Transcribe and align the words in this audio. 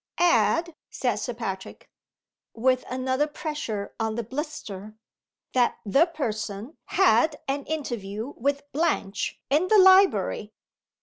"Add," 0.17 0.73
said 0.89 1.17
Sir 1.17 1.35
Patrick, 1.35 1.87
with 2.55 2.83
another 2.89 3.27
pressure 3.27 3.93
on 3.99 4.15
the 4.15 4.23
blister, 4.23 4.95
"that 5.53 5.77
The 5.85 6.07
Person 6.07 6.75
had 6.85 7.39
an 7.47 7.65
interview 7.65 8.33
with 8.35 8.63
Blanche 8.73 9.39
in 9.51 9.67
the 9.67 9.77
library." 9.77 10.53